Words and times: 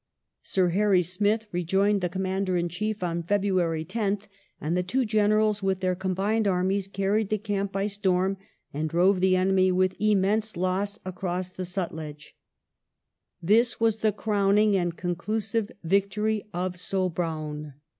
Sir 0.41 0.69
Hairy 0.69 1.03
Smith 1.03 1.45
rejoined 1.51 2.01
the 2.01 2.09
Commander 2.09 2.57
in 2.57 2.69
Chief 2.69 3.03
on 3.03 3.21
February 3.21 3.85
10th, 3.85 4.23
and 4.59 4.75
the 4.75 4.81
two 4.81 5.05
Generals, 5.05 5.61
with 5.61 5.79
their 5.79 5.93
combined 5.93 6.47
armies, 6.47 6.87
carried 6.87 7.29
the 7.29 7.37
camp 7.37 7.71
by 7.71 7.85
storm, 7.85 8.37
and 8.73 8.89
drove 8.89 9.21
the 9.21 9.35
enemy 9.35 9.71
with 9.71 9.95
immense 10.01 10.57
loss 10.57 10.97
across 11.05 11.51
the 11.51 11.65
Sutlej. 11.65 12.33
This 13.43 13.79
was 13.79 13.97
the 13.97 14.11
crowning 14.11 14.75
and 14.75 14.97
conclusive 14.97 15.69
victory 15.83 16.45
of 16.51 16.77
Sobraon. 16.79 17.73